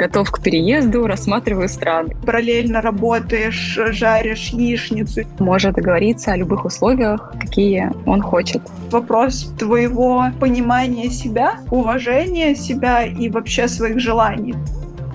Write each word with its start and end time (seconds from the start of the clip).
Готов 0.00 0.30
к 0.30 0.40
переезду, 0.40 1.06
рассматриваю 1.06 1.68
страны. 1.68 2.16
Параллельно 2.24 2.80
работаешь, 2.80 3.78
жаришь 3.90 4.48
яичницу. 4.48 5.24
Может 5.38 5.74
договориться 5.74 6.32
о 6.32 6.38
любых 6.38 6.64
условиях, 6.64 7.34
какие 7.38 7.92
он 8.06 8.22
хочет. 8.22 8.62
Вопрос 8.90 9.52
твоего 9.58 10.24
понимания 10.40 11.10
себя, 11.10 11.58
уважения 11.70 12.54
себя 12.54 13.04
и 13.04 13.28
вообще 13.28 13.68
своих 13.68 14.00
желаний. 14.00 14.54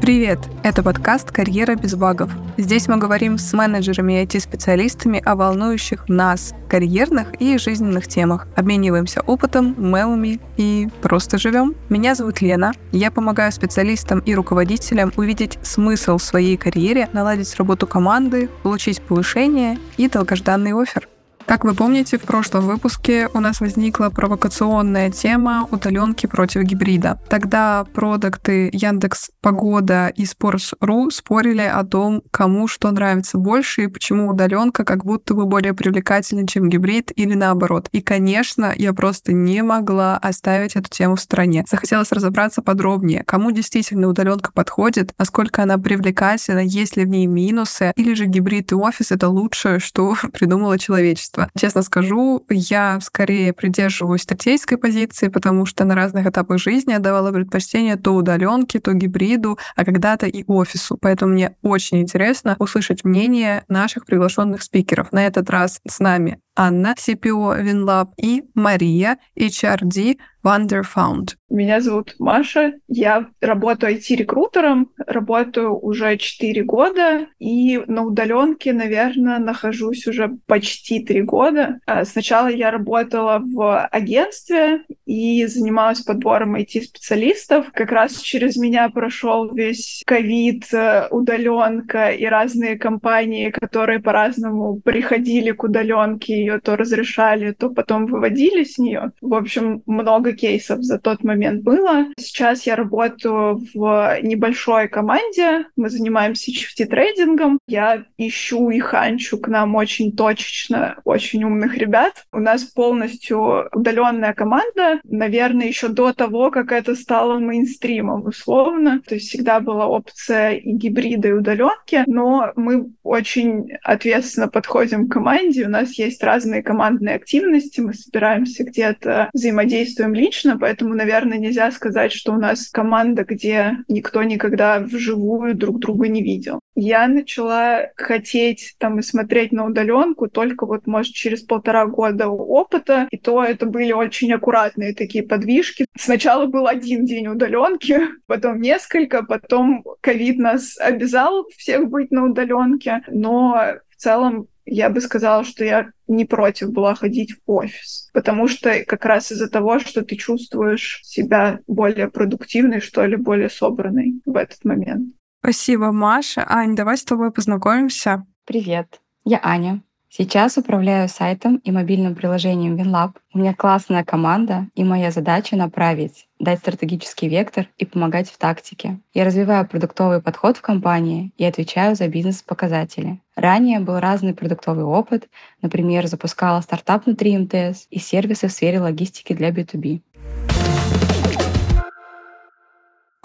Привет! 0.05 0.37
Это 0.61 0.83
подкаст 0.83 1.31
«Карьера 1.31 1.73
без 1.73 1.95
багов». 1.95 2.29
Здесь 2.57 2.87
мы 2.87 2.97
говорим 2.97 3.39
с 3.39 3.51
менеджерами 3.53 4.21
и 4.21 4.23
IT-специалистами 4.23 5.19
о 5.25 5.35
волнующих 5.35 6.07
нас, 6.07 6.53
карьерных 6.69 7.33
и 7.41 7.57
жизненных 7.57 8.05
темах. 8.07 8.47
Обмениваемся 8.55 9.21
опытом, 9.21 9.73
мемами 9.79 10.39
и 10.57 10.89
просто 11.01 11.39
живем. 11.39 11.73
Меня 11.89 12.13
зовут 12.13 12.39
Лена. 12.39 12.73
Я 12.91 13.09
помогаю 13.09 13.51
специалистам 13.51 14.19
и 14.19 14.35
руководителям 14.35 15.11
увидеть 15.17 15.57
смысл 15.63 16.19
в 16.19 16.23
своей 16.23 16.55
карьере, 16.55 17.09
наладить 17.11 17.55
работу 17.55 17.87
команды, 17.87 18.47
получить 18.61 19.01
повышение 19.01 19.79
и 19.97 20.07
долгожданный 20.07 20.79
офер. 20.79 21.09
Как 21.45 21.63
вы 21.63 21.75
помните, 21.75 22.17
в 22.17 22.23
прошлом 22.23 22.65
выпуске 22.65 23.29
у 23.35 23.39
нас 23.39 23.61
возникла 23.61 24.09
провокационная 24.09 25.11
тема 25.11 25.67
удаленки 25.69 26.25
против 26.25 26.63
гибрида. 26.63 27.19
Тогда 27.29 27.85
продукты 27.93 28.71
Яндекс 28.73 29.29
Погода 29.41 30.07
и 30.07 30.23
Sports.ru 30.23 31.11
спорили 31.11 31.61
о 31.61 31.83
том, 31.83 32.23
кому 32.31 32.67
что 32.67 32.89
нравится 32.89 33.37
больше 33.37 33.83
и 33.83 33.87
почему 33.87 34.27
удаленка 34.27 34.83
как 34.83 35.05
будто 35.05 35.35
бы 35.35 35.45
более 35.45 35.75
привлекательна, 35.75 36.47
чем 36.47 36.67
гибрид 36.67 37.11
или 37.15 37.35
наоборот. 37.35 37.89
И, 37.91 38.01
конечно, 38.01 38.73
я 38.75 38.93
просто 38.93 39.31
не 39.31 39.61
могла 39.61 40.17
оставить 40.17 40.75
эту 40.75 40.89
тему 40.89 41.15
в 41.15 41.21
стороне. 41.21 41.63
Захотелось 41.69 42.11
разобраться 42.11 42.63
подробнее, 42.63 43.23
кому 43.23 43.51
действительно 43.51 44.07
удаленка 44.07 44.51
подходит, 44.51 45.13
насколько 45.19 45.61
она 45.61 45.77
привлекательна, 45.77 46.59
есть 46.59 46.97
ли 46.97 47.05
в 47.05 47.09
ней 47.09 47.27
минусы, 47.27 47.93
или 47.95 48.15
же 48.15 48.25
гибрид 48.25 48.71
и 48.71 48.75
офис— 48.75 49.11
это 49.13 49.29
лучшее, 49.29 49.77
что 49.77 50.15
придумало 50.33 50.79
человечество 50.79 51.34
творчества. 51.35 51.49
Честно 51.59 51.81
скажу, 51.81 52.45
я 52.49 52.99
скорее 53.01 53.53
придерживаюсь 53.53 54.21
стратегической 54.21 54.77
позиции, 54.77 55.27
потому 55.27 55.65
что 55.65 55.85
на 55.85 55.95
разных 55.95 56.25
этапах 56.25 56.59
жизни 56.59 56.91
я 56.91 56.99
давала 56.99 57.31
предпочтение 57.31 57.95
то 57.95 58.11
удаленке, 58.15 58.79
то 58.79 58.93
гибриду, 58.93 59.57
а 59.75 59.85
когда-то 59.85 60.25
и 60.27 60.43
офису. 60.47 60.97
Поэтому 60.99 61.33
мне 61.33 61.55
очень 61.61 62.01
интересно 62.01 62.55
услышать 62.59 63.03
мнение 63.03 63.63
наших 63.67 64.05
приглашенных 64.05 64.63
спикеров. 64.63 65.11
На 65.11 65.25
этот 65.25 65.49
раз 65.49 65.81
с 65.87 65.99
нами 65.99 66.39
Анна, 66.55 66.95
CPO 66.97 67.61
WinLab, 67.63 68.09
и 68.17 68.43
Мария, 68.53 69.17
HRD 69.37 70.17
Wonderfound. 70.43 71.35
Меня 71.47 71.79
зовут 71.79 72.15
Маша, 72.17 72.73
я 72.87 73.27
работаю 73.39 73.95
IT-рекрутером, 73.95 74.89
работаю 75.05 75.77
уже 75.79 76.17
4 76.17 76.63
года, 76.63 77.27
и 77.37 77.79
на 77.85 78.03
удаленке, 78.03 78.73
наверное, 78.73 79.37
нахожусь 79.37 80.07
уже 80.07 80.37
почти 80.47 81.05
3 81.05 81.21
года. 81.21 81.79
А 81.85 82.03
сначала 82.03 82.47
я 82.47 82.71
работала 82.71 83.39
в 83.39 83.85
агентстве 83.85 84.85
и 85.05 85.45
занималась 85.45 86.01
подбором 86.01 86.55
IT-специалистов. 86.55 87.67
Как 87.73 87.91
раз 87.91 88.17
через 88.17 88.57
меня 88.57 88.89
прошел 88.89 89.53
весь 89.53 90.01
ковид, 90.07 90.65
удаленка 91.11 92.09
и 92.09 92.25
разные 92.25 92.75
компании, 92.75 93.51
которые 93.51 93.99
по-разному 93.99 94.81
приходили 94.81 95.51
к 95.51 95.63
удаленке 95.63 96.39
ее 96.39 96.59
то 96.59 96.75
разрешали, 96.75 97.51
то 97.51 97.69
потом 97.69 98.07
выводили 98.07 98.63
с 98.63 98.79
нее. 98.79 99.11
В 99.21 99.35
общем, 99.35 99.83
много 99.85 100.33
кейсов 100.33 100.81
за 100.81 100.97
тот 100.97 101.23
момент 101.23 101.34
было. 101.35 102.05
Сейчас 102.17 102.65
я 102.65 102.75
работаю 102.75 103.61
в 103.73 104.19
небольшой 104.21 104.87
команде. 104.87 105.65
Мы 105.75 105.89
занимаемся 105.89 106.51
HFT-трейдингом. 106.51 107.59
Я 107.67 108.05
ищу 108.17 108.69
и 108.69 108.79
ханчу 108.79 109.37
к 109.37 109.47
нам 109.47 109.75
очень 109.75 110.15
точечно 110.15 110.97
очень 111.03 111.43
умных 111.43 111.77
ребят. 111.77 112.25
У 112.31 112.39
нас 112.39 112.63
полностью 112.63 113.67
удаленная 113.73 114.33
команда. 114.33 114.99
Наверное, 115.03 115.67
еще 115.67 115.87
до 115.87 116.13
того, 116.13 116.51
как 116.51 116.71
это 116.71 116.95
стало 116.95 117.39
мейнстримом, 117.39 118.25
условно. 118.25 119.01
То 119.07 119.15
есть 119.15 119.29
всегда 119.29 119.59
была 119.59 119.87
опция 119.87 120.51
и 120.51 120.71
гибрида, 120.71 121.29
и 121.29 121.33
удаленки. 121.33 122.03
Но 122.07 122.51
мы 122.55 122.91
очень 123.03 123.71
ответственно 123.83 124.47
подходим 124.47 125.07
к 125.07 125.11
команде. 125.11 125.65
У 125.65 125.69
нас 125.69 125.93
есть 125.93 126.23
разные 126.23 126.63
командные 126.63 127.15
активности. 127.15 127.81
Мы 127.81 127.93
собираемся 127.93 128.63
где-то, 128.63 129.29
взаимодействуем 129.33 130.13
лично. 130.13 130.57
Поэтому, 130.57 130.93
наверное, 130.93 131.24
нельзя 131.33 131.71
сказать, 131.71 132.11
что 132.11 132.33
у 132.33 132.37
нас 132.37 132.69
команда, 132.69 133.23
где 133.23 133.77
никто 133.87 134.21
никогда 134.23 134.79
вживую 134.79 135.55
друг 135.55 135.79
друга 135.79 136.07
не 136.07 136.21
видел. 136.21 136.59
Я 136.75 137.07
начала 137.07 137.89
хотеть 137.95 138.75
там 138.77 138.99
и 138.99 139.01
смотреть 139.01 139.51
на 139.51 139.65
удаленку 139.65 140.27
только 140.27 140.65
вот, 140.65 140.87
может, 140.87 141.13
через 141.13 141.41
полтора 141.41 141.87
года 141.87 142.27
опыта. 142.27 143.07
И 143.11 143.17
то 143.17 143.43
это 143.43 143.65
были 143.65 143.91
очень 143.91 144.31
аккуратные 144.33 144.93
такие 144.93 145.23
подвижки. 145.23 145.85
Сначала 145.97 146.45
был 146.45 146.67
один 146.67 147.05
день 147.05 147.27
удаленки, 147.27 148.01
потом 148.27 148.61
несколько, 148.61 149.23
потом 149.23 149.83
ковид 150.01 150.37
нас 150.37 150.77
обязал 150.77 151.47
всех 151.57 151.89
быть 151.89 152.11
на 152.11 152.25
удаленке. 152.25 153.01
Но 153.07 153.75
в 153.95 154.01
целом 154.01 154.47
я 154.65 154.89
бы 154.89 154.99
сказала, 154.99 155.43
что 155.43 155.63
я 155.63 155.91
не 156.07 156.25
против 156.25 156.71
была 156.71 156.95
ходить 156.95 157.33
в 157.33 157.51
офис, 157.51 158.09
потому 158.13 158.47
что 158.47 158.83
как 158.85 159.05
раз 159.05 159.31
из-за 159.31 159.47
того, 159.47 159.79
что 159.79 160.03
ты 160.03 160.15
чувствуешь 160.15 161.01
себя 161.03 161.59
более 161.67 162.09
продуктивной, 162.09 162.81
что 162.81 163.05
ли, 163.05 163.15
более 163.15 163.49
собранной 163.49 164.21
в 164.25 164.35
этот 164.35 164.65
момент. 164.65 165.13
Спасибо, 165.39 165.91
Маша. 165.91 166.43
Ань, 166.47 166.75
давай 166.75 166.97
с 166.97 167.03
тобой 167.03 167.31
познакомимся. 167.31 168.25
Привет, 168.45 169.01
я 169.23 169.39
Аня. 169.43 169.84
Сейчас 170.17 170.57
управляю 170.57 171.09
сайтом 171.09 171.57
и 171.57 171.71
мобильным 171.71 172.15
приложением 172.15 172.77
WinLab. 172.77 173.15
У 173.33 173.37
меня 173.37 173.53
классная 173.53 174.05
команда, 174.05 174.69
и 174.73 174.81
моя 174.81 175.11
задача 175.11 175.57
направить, 175.57 176.29
дать 176.39 176.59
стратегический 176.59 177.27
вектор 177.27 177.67
и 177.77 177.85
помогать 177.85 178.29
в 178.29 178.37
тактике. 178.37 178.99
Я 179.13 179.25
развиваю 179.25 179.67
продуктовый 179.67 180.21
подход 180.21 180.55
в 180.55 180.61
компании 180.61 181.33
и 181.35 181.43
отвечаю 181.43 181.97
за 181.97 182.07
бизнес-показатели. 182.07 183.19
Ранее 183.35 183.81
был 183.81 183.99
разный 183.99 184.33
продуктовый 184.33 184.85
опыт, 184.85 185.27
например, 185.61 186.07
запускала 186.07 186.61
стартап 186.61 187.07
внутри 187.07 187.37
МТС 187.37 187.87
и 187.89 187.99
сервисы 187.99 188.47
в 188.47 188.53
сфере 188.53 188.79
логистики 188.79 189.33
для 189.33 189.49
B2B. 189.49 189.99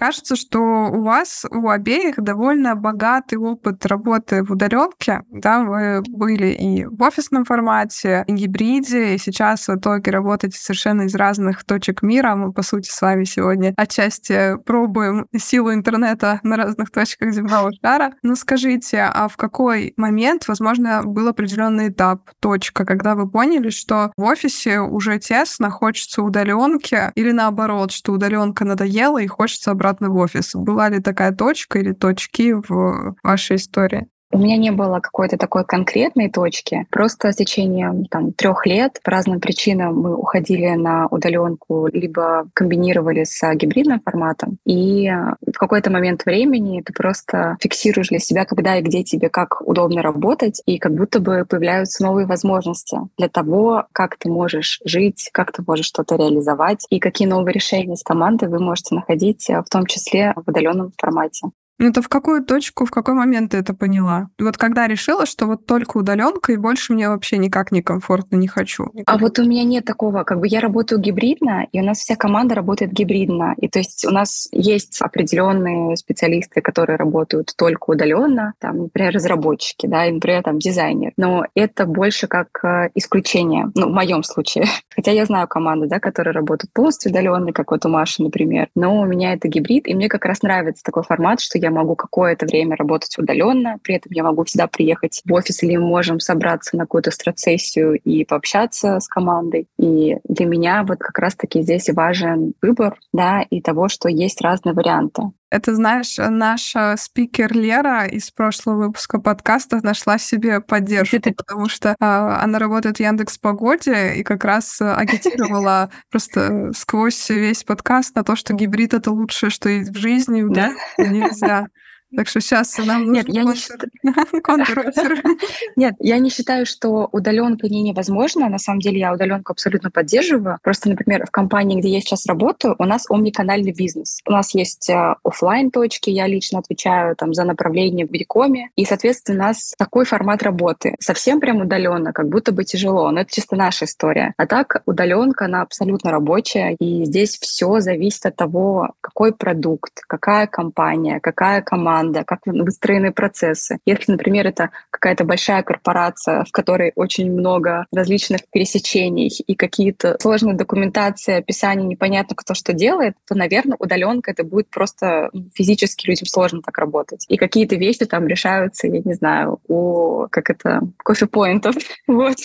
Кажется, 0.01 0.35
что 0.35 0.59
у 0.61 1.03
вас 1.03 1.45
у 1.51 1.69
обеих 1.69 2.15
довольно 2.17 2.75
богатый 2.75 3.35
опыт 3.35 3.85
работы 3.85 4.43
в 4.43 4.53
удаленке. 4.53 5.25
Да, 5.31 5.63
вы 5.63 6.01
были 6.09 6.47
и 6.47 6.87
в 6.87 7.03
офисном 7.03 7.45
формате, 7.45 8.25
и 8.27 8.33
гибриде, 8.33 9.15
и 9.15 9.19
сейчас 9.19 9.69
в 9.69 9.77
итоге 9.77 10.11
работаете 10.11 10.59
совершенно 10.59 11.03
из 11.03 11.15
разных 11.15 11.65
точек 11.65 12.01
мира. 12.01 12.35
Мы, 12.35 12.51
по 12.51 12.63
сути, 12.63 12.89
с 12.89 13.03
вами 13.03 13.25
сегодня 13.25 13.75
отчасти 13.77 14.57
пробуем 14.65 15.27
силу 15.37 15.75
интернета 15.75 16.41
на 16.45 16.57
разных 16.57 16.91
точках 16.91 17.35
земного 17.35 17.71
шара. 17.83 18.15
Но 18.23 18.37
скажите, 18.37 19.03
а 19.03 19.29
в 19.29 19.37
какой 19.37 19.93
момент, 19.99 20.49
возможно, 20.49 21.03
был 21.05 21.29
определенный 21.29 21.89
этап, 21.89 22.31
точка, 22.41 22.87
когда 22.87 23.15
вы 23.15 23.29
поняли, 23.29 23.69
что 23.69 24.13
в 24.17 24.23
офисе 24.23 24.81
уже 24.81 25.19
тесно, 25.19 25.69
хочется 25.69 26.23
удаленки, 26.23 27.13
или 27.17 27.33
наоборот, 27.33 27.93
что 27.93 28.13
удаленка 28.13 28.65
надоела 28.65 29.19
и 29.19 29.27
хочется 29.27 29.73
обратно 29.73 29.90
обратно 29.91 30.11
в 30.11 30.17
офис. 30.17 30.55
Была 30.55 30.89
ли 30.89 31.01
такая 31.01 31.33
точка 31.33 31.79
или 31.79 31.93
точки 31.93 32.53
в 32.53 33.17
вашей 33.23 33.57
истории? 33.57 34.09
У 34.33 34.39
меня 34.39 34.57
не 34.57 34.71
было 34.71 35.01
какой-то 35.01 35.37
такой 35.37 35.65
конкретной 35.65 36.31
точки. 36.31 36.87
Просто 36.91 37.33
с 37.33 37.37
течением 37.37 38.05
там, 38.05 38.33
трех 38.33 38.65
лет 38.65 39.01
по 39.03 39.11
разным 39.11 39.41
причинам 39.41 39.97
мы 39.97 40.15
уходили 40.15 40.71
на 40.71 41.09
удаленку, 41.09 41.89
либо 41.93 42.49
комбинировали 42.55 43.25
с 43.25 43.41
гибридным 43.55 44.01
форматом. 44.01 44.59
И 44.65 45.11
в 45.45 45.59
какой-то 45.59 45.91
момент 45.91 46.25
времени 46.25 46.81
ты 46.81 46.93
просто 46.93 47.57
фиксируешь 47.61 48.09
для 48.09 48.21
себя, 48.21 48.45
когда 48.45 48.77
и 48.77 48.83
где 48.83 49.03
тебе 49.03 49.31
как 49.31 49.63
удобно 49.63 50.01
работать, 50.01 50.63
и 50.65 50.79
как 50.79 50.95
будто 50.95 51.19
бы 51.19 51.45
появляются 51.45 52.05
новые 52.05 52.27
возможности 52.27 52.99
для 53.19 53.29
того, 53.29 53.87
как 53.93 54.17
ты 54.17 54.31
можешь 54.31 54.81
жить, 54.85 55.31
как 55.33 55.51
ты 55.51 55.65
можешь 55.67 55.87
что-то 55.87 56.15
реализовать, 56.15 56.87
и 56.89 57.01
какие 57.01 57.27
новые 57.27 57.53
решения 57.53 57.97
с 57.97 58.05
командой 58.05 58.49
вы 58.49 58.61
можете 58.61 58.95
находить, 58.95 59.49
в 59.49 59.69
том 59.69 59.87
числе 59.87 60.35
в 60.37 60.49
удаленном 60.49 60.93
формате. 60.97 61.49
Ну, 61.81 61.89
это 61.89 62.03
в 62.03 62.09
какую 62.11 62.45
точку, 62.45 62.85
в 62.85 62.91
какой 62.91 63.15
момент 63.15 63.53
ты 63.53 63.57
это 63.57 63.73
поняла? 63.73 64.29
Вот 64.39 64.59
когда 64.59 64.87
решила, 64.87 65.25
что 65.25 65.47
вот 65.47 65.65
только 65.65 65.97
удаленка, 65.97 66.53
и 66.53 66.59
больше 66.59 66.93
мне 66.93 67.09
вообще 67.09 67.39
никак 67.39 67.73
не 67.73 67.81
комфортно, 67.81 68.37
не 68.37 68.49
хочу. 68.49 68.91
А 69.07 69.17
вот 69.17 69.39
у 69.39 69.45
меня 69.45 69.65
нет 69.65 69.87
такого, 69.87 70.25
как 70.25 70.41
бы 70.41 70.47
я 70.47 70.61
работаю 70.61 71.01
гибридно, 71.01 71.67
и 71.73 71.81
у 71.81 71.83
нас 71.83 72.01
вся 72.01 72.17
команда 72.17 72.55
работает 72.55 72.93
гибридно. 72.93 73.55
И 73.57 73.67
то 73.67 73.79
есть 73.79 74.05
у 74.05 74.11
нас 74.11 74.49
есть 74.53 75.01
определенные 75.01 75.97
специалисты, 75.97 76.61
которые 76.61 76.99
работают 76.99 77.55
только 77.57 77.93
удаленно, 77.93 78.53
там, 78.59 78.83
например, 78.83 79.15
разработчики, 79.15 79.87
да, 79.87 80.05
и, 80.05 80.13
например, 80.13 80.43
там 80.43 80.59
дизайнер. 80.59 81.13
Но 81.17 81.47
это 81.55 81.87
больше 81.87 82.27
как 82.27 82.63
э, 82.63 82.91
исключение, 82.95 83.73
ну, 83.75 83.89
в 83.89 83.95
моем 83.95 84.23
случае. 84.23 84.67
Хотя 84.95 85.13
я 85.13 85.25
знаю 85.25 85.49
команды, 85.49 85.87
да, 85.87 85.99
которые 85.99 86.35
работают 86.35 86.75
полностью 86.75 87.11
удаленно, 87.11 87.55
как 87.55 87.71
вот 87.71 87.87
у 87.87 87.89
Маши, 87.89 88.23
например. 88.23 88.69
Но 88.75 89.01
у 89.01 89.07
меня 89.07 89.33
это 89.33 89.49
гибрид, 89.49 89.89
и 89.89 89.95
мне 89.95 90.11
как 90.11 90.27
раз 90.27 90.43
нравится 90.43 90.85
такой 90.85 91.05
формат, 91.05 91.41
что 91.41 91.57
я 91.57 91.70
могу 91.71 91.97
какое-то 91.97 92.47
время 92.47 92.77
работать 92.77 93.17
удаленно, 93.19 93.79
при 93.83 93.97
этом 93.97 94.13
я 94.13 94.23
могу 94.23 94.45
всегда 94.45 94.67
приехать 94.67 95.23
в 95.25 95.33
офис, 95.33 95.63
или 95.63 95.77
мы 95.77 95.87
можем 95.87 96.21
собраться 96.21 96.77
на 96.77 96.85
какую-то 96.85 97.11
стратсессию 97.11 97.99
и 97.99 98.25
пообщаться 98.25 99.01
с 99.01 99.09
командой. 99.09 99.67
И 99.79 100.17
для 100.25 100.47
меня 100.47 100.85
вот 100.87 100.99
как 100.99 101.19
раз-таки 101.19 101.63
здесь 101.63 101.89
важен 101.91 102.55
выбор, 102.63 102.99
да, 103.13 103.43
и 103.43 103.61
того, 103.61 103.89
что 103.89 104.09
есть 104.09 104.41
разные 104.41 104.75
варианты. 104.75 105.23
Это, 105.51 105.75
знаешь, 105.75 106.17
наша 106.19 106.95
спикер 106.97 107.53
Лера 107.53 108.07
из 108.07 108.31
прошлого 108.31 108.87
выпуска 108.87 109.21
подкаста 109.21 109.81
нашла 109.83 110.17
себе 110.17 110.61
поддержку, 110.61 111.35
потому 111.37 111.69
что 111.69 111.91
э, 111.91 111.95
она 111.99 112.61
работает 112.61 112.99
в 112.99 113.01
Яндекс 113.01 113.37
Погоде 113.39 114.15
и 114.15 114.23
как 114.23 114.45
раз 114.45 114.81
агитировала 114.81 115.91
просто 116.11 116.71
сквозь 116.75 117.29
весь 117.31 117.65
подкаст 117.65 118.15
на 118.15 118.23
то, 118.23 118.37
что 118.37 118.55
гибрид 118.55 118.95
это 118.95 119.11
лучшее, 119.11 119.51
что 119.51 119.69
есть 119.69 119.91
в 119.91 119.99
жизни, 119.99 120.45
да? 120.49 120.73
нельзя. 120.99 121.67
Так 122.15 122.29
что 122.29 122.41
сейчас 122.41 122.77
нам 122.79 123.13
Нет, 123.13 123.27
я 123.29 123.45
не 123.45 123.55
считаю... 123.55 123.91
Нет, 125.77 125.95
я 125.99 126.19
не 126.19 126.31
считаю, 126.31 126.67
что 126.67 127.09
удаленка 127.13 127.69
не 127.69 127.83
невозможна. 127.83 128.49
На 128.49 128.59
самом 128.59 128.81
деле 128.81 129.01
я 129.01 129.13
удаленку 129.13 129.53
абсолютно 129.53 129.91
поддерживаю. 129.91 130.59
Просто, 130.63 130.89
например, 130.89 131.27
в 131.27 131.31
компании, 131.31 131.79
где 131.79 131.89
я 131.89 132.01
сейчас 132.01 132.27
работаю, 132.27 132.75
у 132.79 132.85
нас 132.85 133.07
омниканальный 133.09 133.73
бизнес. 133.73 134.21
У 134.27 134.33
нас 134.33 134.55
есть 134.55 134.91
э, 134.91 135.15
офлайн 135.25 135.71
точки 135.71 136.11
я 136.11 136.27
лично 136.27 136.59
отвечаю 136.59 137.17
там 137.17 137.35
за 137.35 137.45
направление 137.45 138.07
в 138.07 138.13
Викоме, 138.13 138.71
и, 138.77 138.85
соответственно, 138.85 139.39
у 139.39 139.47
нас 139.47 139.75
такой 139.79 140.05
формат 140.05 140.43
работы. 140.43 140.97
Совсем 141.01 141.41
прям 141.41 141.61
удаленно, 141.61 142.13
как 142.13 142.29
будто 142.29 142.53
бы 142.53 142.65
тяжело, 142.65 143.11
но 143.11 143.21
это 143.21 143.33
чисто 143.33 143.57
наша 143.57 143.85
история. 143.85 144.35
А 144.37 144.47
так 144.47 144.83
удаленка, 144.87 145.47
она 145.47 145.63
абсолютно 145.63 146.11
рабочая, 146.11 146.77
и 146.79 147.05
здесь 147.05 147.39
все 147.39 147.81
зависит 147.81 148.27
от 148.27 148.37
того, 148.37 148.95
какой 149.01 149.33
продукт, 149.33 150.01
какая 150.07 150.47
компания, 150.47 151.21
какая 151.21 151.63
команда, 151.63 152.00
команда, 152.01 152.25
как 152.25 152.41
выстроены 152.47 153.13
процессы. 153.13 153.79
Если, 153.87 154.13
например, 154.13 154.47
это 154.47 154.71
какая-то 154.91 155.25
большая 155.25 155.63
корпорация, 155.63 156.45
в 156.45 156.53
которой 156.53 156.93
очень 156.95 157.31
много 157.31 157.87
различных 157.93 158.41
пересечений 158.51 159.29
и 159.29 159.55
какие-то 159.55 160.17
сложные 160.21 160.57
документации, 160.57 161.39
описания, 161.39 161.85
непонятно 161.85 162.35
кто 162.37 162.55
что 162.55 162.73
делает, 162.73 163.15
то, 163.27 163.35
наверное, 163.35 163.77
удаленка 163.79 164.31
это 164.31 164.45
будет 164.45 164.69
просто 164.71 165.31
ну, 165.33 165.49
физически 165.55 166.07
людям 166.07 166.27
сложно 166.27 166.63
так 166.63 166.79
работать. 166.79 167.27
И 167.29 167.37
какие-то 167.37 167.77
вещи 167.77 168.07
там 168.07 168.27
решаются, 168.27 168.87
я 168.87 169.01
не 169.05 169.15
знаю, 169.15 169.61
у, 169.69 170.27
как 170.31 170.51
это, 170.51 170.81
кофе-поинтов. 171.05 171.75
вот. 172.07 172.39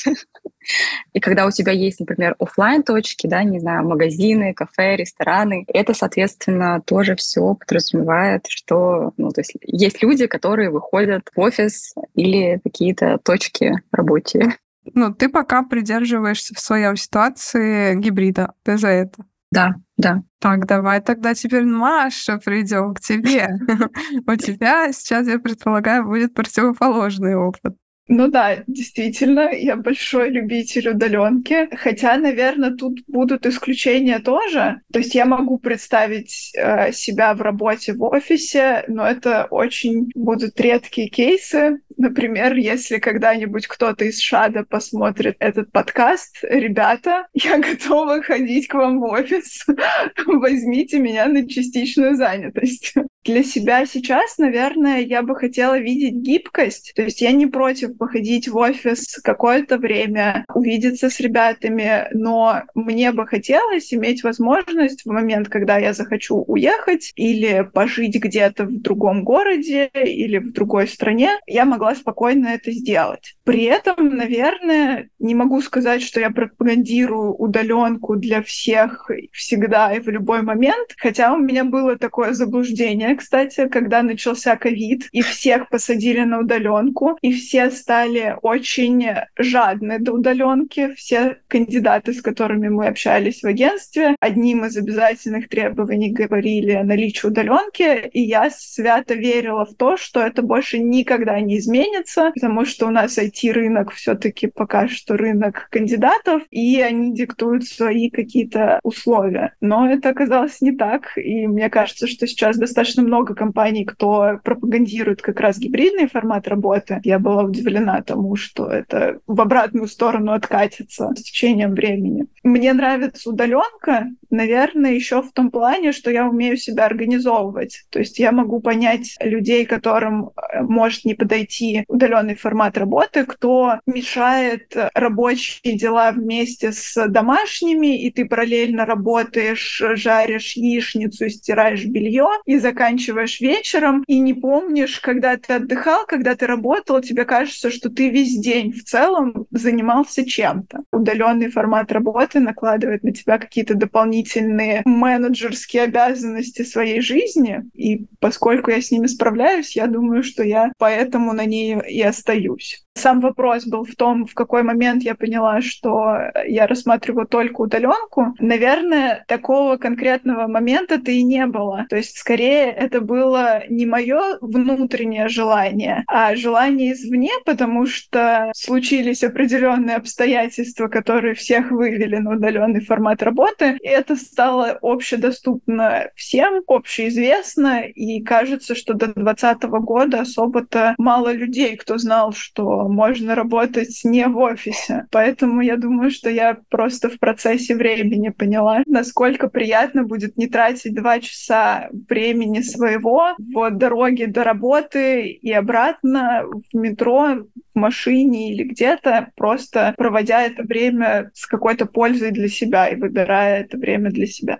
И 1.13 1.19
когда 1.19 1.45
у 1.45 1.51
тебя 1.51 1.71
есть, 1.71 1.99
например, 1.99 2.35
офлайн 2.39 2.83
точки 2.83 3.27
да, 3.27 3.43
не 3.43 3.59
знаю, 3.59 3.87
магазины, 3.87 4.53
кафе, 4.53 4.95
рестораны, 4.95 5.65
это, 5.67 5.93
соответственно, 5.93 6.81
тоже 6.85 7.15
все 7.15 7.55
подразумевает, 7.55 8.45
что, 8.47 9.13
ну, 9.17 9.29
то 9.31 9.41
есть 9.41 9.53
есть 9.61 10.01
люди, 10.03 10.27
которые 10.27 10.69
выходят 10.69 11.29
в 11.35 11.39
офис 11.39 11.95
или 12.13 12.59
какие-то 12.63 13.17
точки 13.23 13.73
рабочие. 13.91 14.55
Ну, 14.93 15.13
ты 15.13 15.29
пока 15.29 15.63
придерживаешься 15.63 16.53
в 16.53 16.59
своей 16.59 16.95
ситуации 16.95 17.95
гибрида. 17.95 18.53
Ты 18.63 18.77
за 18.77 18.89
это? 18.89 19.25
Да, 19.51 19.75
да. 19.97 20.21
Так, 20.39 20.65
давай 20.65 21.01
тогда 21.01 21.33
теперь, 21.33 21.65
Маша, 21.65 22.37
придем 22.43 22.93
к 22.93 22.99
тебе. 22.99 23.47
У 24.27 24.35
тебя 24.35 24.91
сейчас, 24.91 25.27
я 25.27 25.39
предполагаю, 25.39 26.05
будет 26.05 26.33
противоположный 26.33 27.35
опыт. 27.35 27.75
Ну 28.07 28.27
да, 28.27 28.63
действительно, 28.67 29.49
я 29.51 29.75
большой 29.75 30.29
любитель 30.29 30.89
удаленки. 30.89 31.67
Хотя, 31.75 32.17
наверное, 32.17 32.71
тут 32.71 32.99
будут 33.07 33.47
исключения 33.47 34.19
тоже. 34.19 34.81
То 34.93 34.99
есть 34.99 35.15
я 35.15 35.25
могу 35.25 35.57
представить 35.57 36.51
э, 36.55 36.91
себя 36.91 37.33
в 37.33 37.41
работе 37.41 37.93
в 37.93 38.03
офисе, 38.03 38.83
но 38.87 39.07
это 39.07 39.47
очень 39.49 40.11
будут 40.13 40.59
редкие 40.61 41.09
кейсы. 41.09 41.79
Например, 41.97 42.53
если 42.55 42.99
когда-нибудь 42.99 43.65
кто-то 43.65 44.05
из 44.05 44.19
Шада 44.19 44.63
посмотрит 44.63 45.35
этот 45.39 45.71
подкаст, 45.71 46.37
ребята, 46.43 47.25
я 47.33 47.57
готова 47.57 48.21
ходить 48.21 48.67
к 48.67 48.75
вам 48.75 48.99
в 48.99 49.05
офис. 49.05 49.65
Возьмите 50.27 50.99
меня 50.99 51.25
на 51.25 51.49
частичную 51.49 52.15
занятость. 52.15 52.93
Для 53.25 53.43
себя 53.43 53.87
сейчас, 53.87 54.37
наверное, 54.37 54.99
я 54.99 55.23
бы 55.23 55.35
хотела 55.35 55.79
видеть 55.79 56.13
гибкость. 56.13 56.93
То 56.95 57.01
есть 57.01 57.21
я 57.21 57.31
не 57.31 57.47
против 57.47 57.97
походить 57.97 58.47
в 58.47 58.55
офис 58.55 59.19
какое-то 59.23 59.79
время, 59.79 60.45
увидеться 60.53 61.09
с 61.09 61.19
ребятами, 61.19 62.07
но 62.13 62.61
мне 62.75 63.11
бы 63.11 63.25
хотелось 63.25 63.91
иметь 63.95 64.23
возможность 64.23 65.05
в 65.05 65.11
момент, 65.11 65.49
когда 65.49 65.79
я 65.79 65.93
захочу 65.93 66.43
уехать 66.43 67.13
или 67.15 67.67
пожить 67.73 68.15
где-то 68.15 68.65
в 68.65 68.81
другом 68.81 69.23
городе 69.23 69.89
или 69.95 70.37
в 70.37 70.53
другой 70.53 70.87
стране, 70.87 71.31
я 71.47 71.65
могла 71.65 71.95
спокойно 71.95 72.49
это 72.49 72.71
сделать. 72.71 73.35
При 73.43 73.63
этом, 73.63 74.15
наверное, 74.15 75.09
не 75.17 75.33
могу 75.33 75.61
сказать, 75.61 76.03
что 76.03 76.19
я 76.19 76.29
пропагандирую 76.29 77.33
удаленку 77.33 78.17
для 78.17 78.43
всех 78.43 79.09
всегда 79.31 79.93
и 79.95 79.99
в 79.99 80.09
любой 80.09 80.43
момент, 80.43 80.89
хотя 80.97 81.33
у 81.33 81.37
меня 81.37 81.63
было 81.63 81.97
такое 81.97 82.33
заблуждение, 82.33 83.14
кстати, 83.15 83.67
когда 83.67 84.03
начался 84.03 84.55
ковид, 84.55 85.07
и 85.11 85.21
всех 85.21 85.69
посадили 85.69 86.21
на 86.21 86.39
удаленку, 86.39 87.17
и 87.21 87.33
все 87.33 87.71
стали 87.71 88.35
очень 88.41 89.05
жадны 89.37 89.99
до 89.99 90.13
удаленки. 90.13 90.93
Все 90.95 91.37
кандидаты, 91.47 92.13
с 92.13 92.21
которыми 92.21 92.69
мы 92.69 92.87
общались 92.87 93.41
в 93.41 93.47
агентстве, 93.47 94.15
одним 94.19 94.65
из 94.65 94.77
обязательных 94.77 95.49
требований 95.49 96.11
говорили 96.11 96.71
о 96.71 96.83
наличии 96.83 97.27
удаленки, 97.27 98.07
и 98.07 98.21
я 98.21 98.49
свято 98.49 99.13
верила 99.13 99.65
в 99.65 99.75
то, 99.75 99.97
что 99.97 100.21
это 100.21 100.41
больше 100.41 100.79
никогда 100.79 101.39
не 101.39 101.57
изменится, 101.57 102.31
потому 102.33 102.65
что 102.65 102.87
у 102.87 102.91
нас 102.91 103.17
IT-рынок 103.17 103.91
все-таки 103.91 104.47
пока 104.47 104.87
что 104.87 105.17
рынок 105.17 105.67
кандидатов, 105.71 106.43
и 106.51 106.81
они 106.81 107.13
диктуют 107.13 107.65
свои 107.65 108.09
какие-то 108.09 108.79
условия. 108.83 109.53
Но 109.61 109.89
это 109.89 110.09
оказалось 110.09 110.61
не 110.61 110.71
так, 110.71 111.17
и 111.17 111.47
мне 111.47 111.69
кажется, 111.69 112.07
что 112.07 112.27
сейчас 112.27 112.57
достаточно 112.57 113.03
много 113.05 113.35
компаний, 113.35 113.85
кто 113.85 114.39
пропагандирует 114.43 115.21
как 115.21 115.39
раз 115.39 115.57
гибридный 115.57 116.07
формат 116.07 116.47
работы. 116.47 116.99
Я 117.03 117.19
была 117.19 117.43
удивлена 117.43 118.01
тому, 118.01 118.35
что 118.35 118.67
это 118.67 119.19
в 119.27 119.39
обратную 119.39 119.87
сторону 119.87 120.33
откатится 120.33 121.11
с 121.15 121.21
течением 121.21 121.73
времени. 121.73 122.27
Мне 122.43 122.73
нравится 122.73 123.29
удаленка, 123.29 124.07
наверное, 124.29 124.93
еще 124.93 125.21
в 125.21 125.31
том 125.31 125.49
плане, 125.51 125.91
что 125.91 126.11
я 126.11 126.27
умею 126.27 126.57
себя 126.57 126.85
организовывать. 126.85 127.85
То 127.89 127.99
есть 127.99 128.19
я 128.19 128.31
могу 128.31 128.59
понять 128.59 129.15
людей, 129.19 129.65
которым 129.65 130.29
э, 130.29 130.61
может 130.61 131.05
не 131.05 131.13
подойти 131.13 131.83
удаленный 131.87 132.35
формат 132.35 132.77
работы, 132.77 133.25
кто 133.25 133.79
мешает 133.85 134.75
рабочие 134.93 135.77
дела 135.77 136.11
вместе 136.11 136.71
с 136.71 137.07
домашними, 137.07 138.01
и 138.03 138.11
ты 138.11 138.25
параллельно 138.25 138.85
работаешь, 138.85 139.81
жаришь 139.93 140.55
яичницу, 140.55 141.29
стираешь 141.29 141.85
белье 141.85 142.27
и 142.45 142.57
заканчиваешь 142.57 142.84
заканчиваешь 142.85 143.39
вечером 143.41 144.03
и 144.07 144.19
не 144.19 144.33
помнишь, 144.33 144.99
когда 144.99 145.37
ты 145.37 145.53
отдыхал, 145.53 146.05
когда 146.05 146.35
ты 146.35 146.45
работал, 146.45 147.01
тебе 147.01 147.25
кажется, 147.25 147.71
что 147.71 147.89
ты 147.89 148.09
весь 148.09 148.37
день 148.37 148.71
в 148.71 148.83
целом 148.83 149.47
занимался 149.51 150.25
чем-то. 150.25 150.83
Удаленный 150.91 151.49
формат 151.49 151.91
работы 151.91 152.39
накладывает 152.39 153.03
на 153.03 153.11
тебя 153.11 153.39
какие-то 153.39 153.73
дополнительные 153.75 154.83
менеджерские 154.85 155.83
обязанности 155.83 156.63
своей 156.63 157.01
жизни, 157.01 157.63
и 157.73 158.05
поскольку 158.19 158.69
я 158.69 158.81
с 158.81 158.91
ними 158.91 159.07
справляюсь, 159.07 159.75
я 159.75 159.87
думаю, 159.87 160.23
что 160.23 160.43
я 160.43 160.71
поэтому 160.77 161.33
на 161.33 161.45
ней 161.45 161.77
и 161.89 162.01
остаюсь. 162.01 162.84
Сам 162.97 163.19
вопрос 163.19 163.65
был 163.65 163.83
в 163.83 163.93
том, 163.95 164.25
в 164.25 164.33
какой 164.33 164.63
момент 164.63 165.03
я 165.03 165.15
поняла, 165.15 165.59
что 165.59 166.31
я 166.47 166.65
рассматриваю 166.65 167.27
только 167.27 167.61
удаленку. 167.61 168.33
Наверное, 168.39 169.25
такого 169.27 169.75
конкретного 169.75 170.47
момента-то 170.47 171.11
и 171.11 171.21
не 171.21 171.45
было. 171.45 171.85
То 171.89 171.97
есть, 171.97 172.17
скорее, 172.17 172.71
это 172.71 173.01
было 173.01 173.63
не 173.67 173.85
мое 173.85 174.37
внутреннее 174.39 175.27
желание, 175.27 176.05
а 176.07 176.37
желание 176.37 176.93
извне, 176.93 177.31
потому 177.45 177.85
что 177.85 178.51
случились 178.55 179.25
определенные 179.25 179.97
обстоятельства, 179.97 180.87
которые 180.87 181.33
всех 181.35 181.71
вывели 181.71 182.15
на 182.15 182.35
удаленный 182.35 182.79
формат 182.79 183.21
работы, 183.21 183.77
и 183.81 183.87
это 183.87 184.15
стало 184.15 184.79
общедоступно 184.81 186.07
всем, 186.15 186.63
общеизвестно, 186.65 187.81
и 187.81 188.21
кажется, 188.23 188.73
что 188.73 188.93
до 188.93 189.07
2020 189.07 189.63
года 189.63 190.21
особо-то 190.21 190.95
мало 190.97 191.33
людей, 191.33 191.75
кто 191.75 191.97
знал, 191.97 192.31
что 192.31 192.84
можно 192.89 193.35
работать 193.35 194.01
не 194.03 194.27
в 194.27 194.37
офисе. 194.37 195.05
Поэтому 195.11 195.61
я 195.61 195.77
думаю, 195.77 196.11
что 196.11 196.29
я 196.29 196.57
просто 196.69 197.09
в 197.09 197.19
процессе 197.19 197.75
времени 197.75 198.29
поняла, 198.29 198.83
насколько 198.85 199.49
приятно 199.49 200.03
будет 200.03 200.37
не 200.37 200.47
тратить 200.47 200.95
два 200.95 201.19
часа 201.19 201.89
времени 202.09 202.61
своего 202.61 203.35
в 203.37 203.71
дороге 203.71 204.27
до 204.27 204.43
работы 204.43 205.29
и 205.29 205.51
обратно 205.51 206.45
в 206.71 206.77
метро, 206.77 207.45
в 207.73 207.79
машине 207.79 208.53
или 208.53 208.63
где-то, 208.63 209.29
просто 209.35 209.93
проводя 209.97 210.43
это 210.43 210.63
время 210.63 211.31
с 211.33 211.45
какой-то 211.45 211.85
пользой 211.85 212.31
для 212.31 212.47
себя 212.47 212.87
и 212.87 212.95
выбирая 212.95 213.61
это 213.61 213.77
время 213.77 214.11
для 214.11 214.27
себя. 214.27 214.59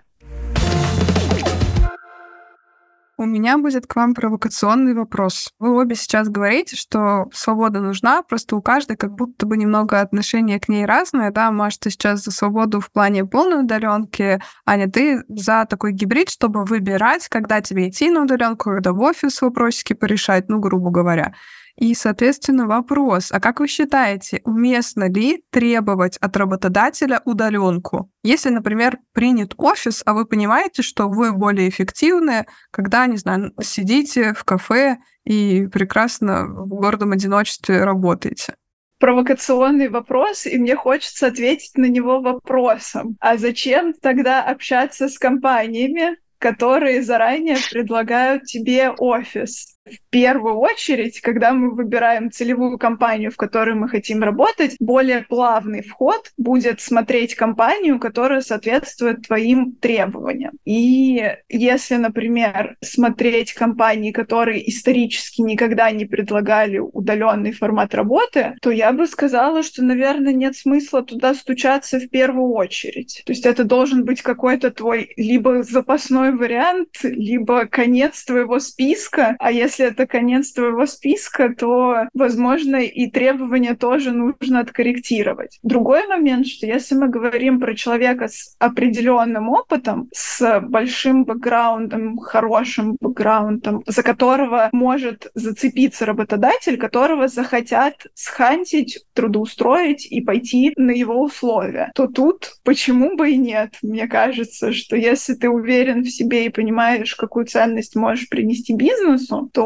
У 3.18 3.24
меня 3.24 3.56
будет 3.56 3.86
к 3.86 3.96
вам 3.96 4.12
провокационный 4.12 4.92
вопрос. 4.92 5.54
Вы 5.58 5.70
обе 5.70 5.94
сейчас 5.94 6.28
говорите, 6.28 6.76
что 6.76 7.30
свобода 7.32 7.80
нужна, 7.80 8.22
просто 8.22 8.56
у 8.56 8.60
каждой 8.60 8.98
как 8.98 9.14
будто 9.14 9.46
бы 9.46 9.56
немного 9.56 10.02
отношение 10.02 10.60
к 10.60 10.68
ней 10.68 10.84
разное, 10.84 11.30
да? 11.30 11.50
Маш, 11.50 11.78
ты 11.78 11.88
сейчас 11.88 12.22
за 12.24 12.30
свободу 12.30 12.80
в 12.80 12.90
плане 12.92 13.24
полной 13.24 13.60
удаленки, 13.60 14.38
Аня, 14.66 14.90
ты 14.90 15.22
за 15.28 15.64
такой 15.64 15.92
гибрид, 15.92 16.28
чтобы 16.28 16.64
выбирать, 16.64 17.26
когда 17.28 17.62
тебе 17.62 17.88
идти 17.88 18.10
на 18.10 18.24
удаленку, 18.24 18.70
когда 18.70 18.92
в 18.92 19.00
офис 19.00 19.40
вопросики 19.40 19.94
порешать, 19.94 20.50
ну, 20.50 20.58
грубо 20.58 20.90
говоря. 20.90 21.32
И, 21.76 21.94
соответственно, 21.94 22.66
вопрос, 22.66 23.30
а 23.30 23.40
как 23.40 23.60
вы 23.60 23.68
считаете, 23.68 24.40
уместно 24.44 25.10
ли 25.10 25.44
требовать 25.50 26.16
от 26.16 26.36
работодателя 26.36 27.20
удаленку? 27.24 28.10
Если, 28.22 28.48
например, 28.48 28.98
принят 29.12 29.54
офис, 29.58 30.02
а 30.06 30.14
вы 30.14 30.24
понимаете, 30.24 30.82
что 30.82 31.08
вы 31.08 31.32
более 31.32 31.68
эффективны, 31.68 32.46
когда, 32.70 33.06
не 33.06 33.18
знаю, 33.18 33.52
сидите 33.60 34.32
в 34.32 34.44
кафе 34.44 34.96
и 35.24 35.66
прекрасно 35.66 36.46
в 36.46 36.68
гордом 36.68 37.12
одиночестве 37.12 37.84
работаете 37.84 38.54
провокационный 38.98 39.88
вопрос, 39.88 40.46
и 40.46 40.56
мне 40.56 40.74
хочется 40.74 41.26
ответить 41.26 41.76
на 41.76 41.84
него 41.84 42.20
вопросом. 42.20 43.16
А 43.20 43.36
зачем 43.36 43.92
тогда 43.92 44.42
общаться 44.42 45.08
с 45.08 45.18
компаниями, 45.18 46.16
которые 46.38 47.02
заранее 47.02 47.58
предлагают 47.70 48.44
тебе 48.44 48.90
офис? 48.90 49.75
В 49.86 50.10
первую 50.10 50.56
очередь, 50.56 51.20
когда 51.20 51.52
мы 51.52 51.74
выбираем 51.74 52.30
целевую 52.30 52.78
компанию, 52.78 53.30
в 53.30 53.36
которой 53.36 53.74
мы 53.74 53.88
хотим 53.88 54.22
работать, 54.22 54.76
более 54.80 55.22
плавный 55.22 55.82
вход 55.82 56.32
будет 56.36 56.80
смотреть 56.80 57.34
компанию, 57.34 57.98
которая 57.98 58.40
соответствует 58.40 59.26
твоим 59.26 59.72
требованиям. 59.72 60.52
И 60.64 61.36
если, 61.48 61.96
например, 61.96 62.76
смотреть 62.82 63.52
компании, 63.52 64.12
которые 64.12 64.68
исторически 64.68 65.40
никогда 65.40 65.90
не 65.90 66.04
предлагали 66.04 66.78
удаленный 66.78 67.52
формат 67.52 67.94
работы, 67.94 68.54
то 68.60 68.70
я 68.70 68.92
бы 68.92 69.06
сказала, 69.06 69.62
что, 69.62 69.84
наверное, 69.84 70.32
нет 70.32 70.56
смысла 70.56 71.02
туда 71.02 71.34
стучаться 71.34 72.00
в 72.00 72.08
первую 72.08 72.52
очередь. 72.52 73.22
То 73.26 73.32
есть 73.32 73.46
это 73.46 73.64
должен 73.64 74.04
быть 74.04 74.22
какой-то 74.22 74.70
твой 74.70 75.12
либо 75.16 75.62
запасной 75.62 76.32
вариант, 76.32 76.88
либо 77.02 77.66
конец 77.66 78.24
твоего 78.24 78.58
списка, 78.58 79.36
а 79.38 79.52
если 79.52 79.75
если 79.76 79.92
это 79.92 80.06
конец 80.06 80.52
твоего 80.52 80.86
списка, 80.86 81.54
то, 81.54 82.08
возможно, 82.14 82.76
и 82.76 83.10
требования 83.10 83.74
тоже 83.74 84.12
нужно 84.12 84.60
откорректировать. 84.60 85.58
Другой 85.62 86.06
момент, 86.06 86.46
что 86.46 86.66
если 86.66 86.94
мы 86.94 87.08
говорим 87.08 87.60
про 87.60 87.74
человека 87.74 88.28
с 88.28 88.56
определенным 88.58 89.50
опытом, 89.50 90.08
с 90.12 90.60
большим 90.60 91.24
бэкграундом, 91.24 92.18
хорошим 92.18 92.96
бэкграундом, 93.00 93.82
за 93.86 94.02
которого 94.02 94.70
может 94.72 95.30
зацепиться 95.34 96.06
работодатель, 96.06 96.78
которого 96.78 97.28
захотят 97.28 98.06
схантить, 98.14 99.04
трудоустроить 99.12 100.06
и 100.06 100.20
пойти 100.22 100.72
на 100.76 100.90
его 100.90 101.20
условия, 101.20 101.90
то 101.94 102.06
тут 102.06 102.52
почему 102.64 103.16
бы 103.16 103.30
и 103.30 103.36
нет? 103.36 103.74
Мне 103.82 104.06
кажется, 104.06 104.72
что 104.72 104.96
если 104.96 105.34
ты 105.34 105.50
уверен 105.50 106.02
в 106.02 106.08
себе 106.08 106.46
и 106.46 106.50
понимаешь, 106.50 107.14
какую 107.14 107.46
ценность 107.46 107.94
можешь 107.94 108.28
принести 108.28 108.74
бизнесу, 108.74 109.50
то 109.52 109.65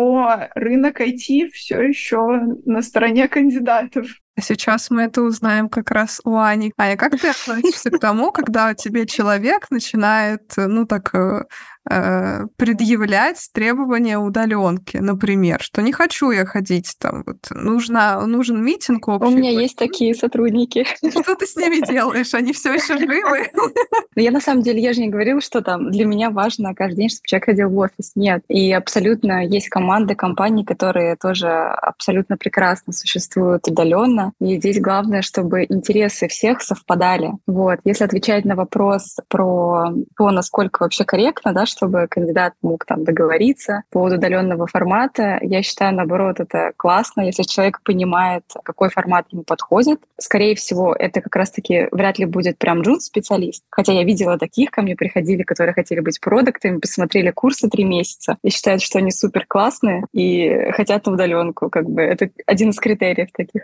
рынок 0.54 1.00
IT 1.00 1.50
все 1.52 1.80
еще 1.80 2.18
на 2.64 2.82
стороне 2.82 3.28
кандидатов. 3.28 4.06
Сейчас 4.40 4.90
мы 4.90 5.02
это 5.02 5.22
узнаем 5.22 5.68
как 5.68 5.90
раз 5.90 6.20
у 6.24 6.36
Ани. 6.36 6.72
Аня, 6.76 6.96
как 6.96 7.18
ты 7.18 7.28
относишься 7.28 7.90
к 7.90 7.98
тому, 7.98 8.32
когда 8.32 8.74
тебе 8.74 9.06
человек 9.06 9.70
начинает, 9.70 10.52
ну 10.56 10.86
так, 10.86 11.14
э, 11.14 11.18
э, 11.18 11.79
предъявлять 11.84 13.48
требования 13.52 14.18
удаленки, 14.18 14.98
например, 14.98 15.60
что 15.62 15.82
не 15.82 15.92
хочу 15.92 16.30
я 16.30 16.44
ходить 16.44 16.94
там, 16.98 17.24
вот 17.26 17.38
нужно, 17.50 18.26
нужен 18.26 18.62
митинг 18.62 19.08
общий. 19.08 19.26
У 19.26 19.36
меня 19.36 19.50
есть 19.50 19.76
такие 19.76 20.14
сотрудники. 20.14 20.86
Что 20.98 21.34
ты 21.34 21.46
с 21.46 21.56
ними 21.56 21.86
делаешь? 21.90 22.34
Они 22.34 22.52
все 22.52 22.74
еще 22.74 22.98
живы? 22.98 23.50
Ну, 23.54 23.70
я 24.16 24.30
на 24.30 24.40
самом 24.40 24.62
деле, 24.62 24.80
я 24.80 24.92
же 24.92 25.00
не 25.00 25.08
говорила, 25.08 25.40
что 25.40 25.62
там 25.62 25.90
для 25.90 26.04
меня 26.04 26.30
важно 26.30 26.74
каждый 26.74 26.96
день, 26.96 27.08
чтобы 27.08 27.26
человек 27.26 27.46
ходил 27.46 27.70
в 27.70 27.78
офис. 27.78 28.12
Нет. 28.14 28.42
И 28.48 28.72
абсолютно 28.72 29.46
есть 29.46 29.68
команды, 29.68 30.14
компании, 30.14 30.64
которые 30.64 31.16
тоже 31.16 31.48
абсолютно 31.48 32.36
прекрасно 32.36 32.92
существуют 32.92 33.66
удаленно. 33.66 34.32
И 34.40 34.56
здесь 34.58 34.80
главное, 34.80 35.22
чтобы 35.22 35.64
интересы 35.68 36.28
всех 36.28 36.62
совпадали. 36.62 37.32
Вот. 37.46 37.78
Если 37.84 38.04
отвечать 38.04 38.44
на 38.44 38.54
вопрос 38.54 39.16
про 39.28 39.92
то, 40.16 40.30
насколько 40.30 40.82
вообще 40.82 41.04
корректно, 41.04 41.52
да, 41.52 41.66
чтобы 41.80 42.06
кандидат 42.08 42.52
мог 42.60 42.84
там 42.84 43.04
договориться 43.04 43.84
по 43.90 44.00
поводу 44.00 44.16
удаленного 44.16 44.66
формата. 44.66 45.38
Я 45.40 45.62
считаю, 45.62 45.94
наоборот, 45.94 46.40
это 46.40 46.72
классно, 46.76 47.22
если 47.22 47.42
человек 47.42 47.80
понимает, 47.82 48.44
какой 48.64 48.90
формат 48.90 49.26
ему 49.30 49.44
подходит. 49.44 50.00
Скорее 50.18 50.54
всего, 50.56 50.94
это 50.94 51.22
как 51.22 51.34
раз-таки 51.36 51.88
вряд 51.90 52.18
ли 52.18 52.26
будет 52.26 52.58
прям 52.58 52.82
джун-специалист. 52.82 53.64
Хотя 53.70 53.92
я 53.92 54.04
видела 54.04 54.38
таких, 54.38 54.70
ко 54.70 54.82
мне 54.82 54.94
приходили, 54.94 55.42
которые 55.42 55.72
хотели 55.72 56.00
быть 56.00 56.20
продуктами, 56.20 56.78
посмотрели 56.78 57.30
курсы 57.30 57.70
три 57.70 57.84
месяца 57.84 58.36
и 58.42 58.50
считают, 58.50 58.82
что 58.82 58.98
они 58.98 59.10
супер 59.10 59.46
классные 59.48 60.04
и 60.12 60.70
хотят 60.72 61.06
на 61.06 61.12
удаленку. 61.12 61.70
Как 61.70 61.88
бы 61.88 62.02
это 62.02 62.28
один 62.46 62.70
из 62.70 62.78
критериев 62.78 63.28
таких. 63.32 63.62